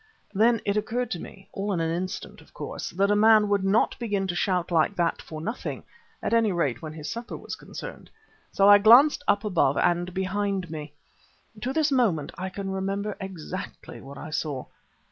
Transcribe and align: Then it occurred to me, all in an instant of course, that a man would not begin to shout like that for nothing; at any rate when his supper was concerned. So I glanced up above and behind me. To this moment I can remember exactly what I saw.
Then 0.33 0.61
it 0.65 0.75
occurred 0.77 1.11
to 1.11 1.19
me, 1.21 1.47
all 1.53 1.71
in 1.71 1.79
an 1.79 1.91
instant 1.93 2.41
of 2.41 2.55
course, 2.55 2.89
that 2.89 3.11
a 3.11 3.15
man 3.15 3.49
would 3.49 3.63
not 3.63 3.99
begin 3.99 4.25
to 4.25 4.35
shout 4.35 4.71
like 4.71 4.95
that 4.95 5.21
for 5.21 5.39
nothing; 5.39 5.83
at 6.23 6.33
any 6.33 6.51
rate 6.51 6.81
when 6.81 6.91
his 6.93 7.07
supper 7.07 7.37
was 7.37 7.55
concerned. 7.55 8.09
So 8.51 8.67
I 8.67 8.79
glanced 8.79 9.23
up 9.27 9.43
above 9.45 9.77
and 9.77 10.11
behind 10.11 10.71
me. 10.71 10.93
To 11.61 11.71
this 11.71 11.91
moment 11.91 12.31
I 12.35 12.49
can 12.49 12.71
remember 12.71 13.15
exactly 13.21 14.01
what 14.01 14.17
I 14.17 14.31
saw. 14.31 14.65